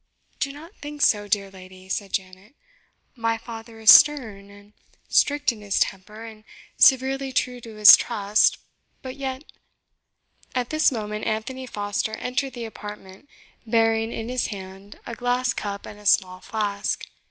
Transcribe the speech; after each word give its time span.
"Do 0.39 0.51
not 0.51 0.75
think 0.77 1.03
so, 1.03 1.27
dear 1.27 1.51
lady," 1.51 1.87
said 1.87 2.11
Janet; 2.13 2.55
"my 3.15 3.37
father 3.37 3.79
is 3.79 3.91
stern 3.91 4.49
and 4.49 4.73
strict 5.07 5.51
in 5.51 5.61
his 5.61 5.79
temper, 5.79 6.25
and 6.25 6.43
severely 6.75 7.31
true 7.31 7.61
to 7.61 7.75
his 7.75 7.95
trust 7.95 8.57
but 9.03 9.15
yet" 9.15 9.43
At 10.55 10.71
this 10.71 10.91
moment 10.91 11.25
Anthony 11.27 11.67
Foster 11.67 12.13
entered 12.13 12.53
the 12.53 12.65
apartment, 12.65 13.29
bearing 13.63 14.11
in 14.11 14.27
his 14.29 14.47
hand 14.47 14.99
a 15.05 15.13
glass 15.13 15.53
cup 15.53 15.85
and 15.85 15.99
a 15.99 16.07
small 16.07 16.39
flask. 16.39 17.05